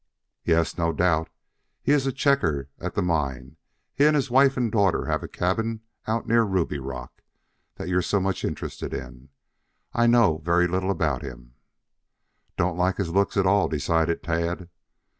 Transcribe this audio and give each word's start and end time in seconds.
"Yes, 0.43 0.79
no 0.79 0.91
doubt. 0.93 1.29
He 1.83 1.91
is 1.91 2.07
a 2.07 2.11
checker 2.11 2.69
at 2.79 2.95
the 2.95 3.03
mine. 3.03 3.57
He 3.93 4.05
and 4.07 4.15
his 4.15 4.31
wife 4.31 4.57
and 4.57 4.71
daughter 4.71 5.05
have 5.05 5.21
a 5.21 5.27
cabin 5.27 5.81
out 6.07 6.27
near 6.27 6.39
the 6.41 6.49
Ruby 6.49 6.79
Rock 6.79 7.21
that 7.75 7.87
you 7.87 7.95
are 7.99 8.01
so 8.01 8.19
much 8.19 8.43
interested 8.43 8.95
in. 8.95 9.29
I 9.93 10.07
know 10.07 10.39
very 10.39 10.65
little 10.65 10.89
about 10.89 11.21
him" 11.21 11.53
"Don't 12.57 12.77
like 12.79 12.97
his 12.97 13.11
looks 13.11 13.37
at 13.37 13.45
all," 13.45 13.67
decided 13.67 14.23
Tad. 14.23 14.69